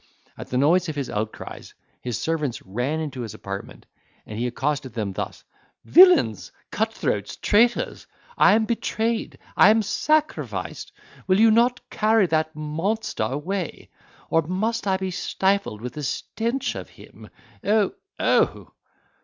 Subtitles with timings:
[0.35, 3.85] At the noise of his outcries, his servants ran into his apartment,
[4.25, 5.43] and he accosted them thus:
[5.85, 6.51] "Villains!
[6.71, 7.35] cut throats!
[7.35, 8.07] traitors!
[8.35, 9.37] I am betrayed!
[9.55, 10.91] I am sacrificed!
[11.27, 13.91] Will you not carry that monster away?
[14.31, 17.29] or must I be stifled with the stench of him?
[17.63, 18.71] oh, oh!"